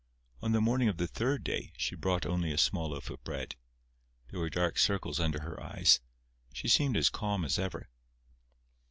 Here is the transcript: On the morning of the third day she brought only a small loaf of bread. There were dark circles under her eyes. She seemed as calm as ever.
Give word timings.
On 0.41 0.51
the 0.51 0.61
morning 0.61 0.87
of 0.87 0.97
the 0.97 1.05
third 1.07 1.43
day 1.43 1.73
she 1.77 1.93
brought 1.95 2.25
only 2.25 2.51
a 2.51 2.57
small 2.57 2.89
loaf 2.89 3.11
of 3.11 3.23
bread. 3.23 3.55
There 4.31 4.39
were 4.39 4.49
dark 4.49 4.79
circles 4.79 5.19
under 5.19 5.41
her 5.41 5.61
eyes. 5.61 5.99
She 6.51 6.67
seemed 6.69 6.97
as 6.97 7.07
calm 7.11 7.45
as 7.45 7.59
ever. 7.59 7.87